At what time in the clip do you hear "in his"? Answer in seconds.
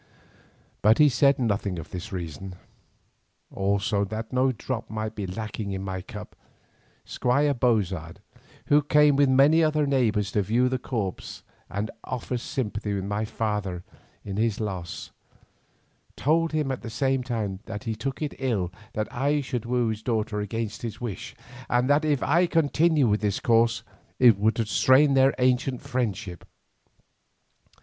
14.25-14.59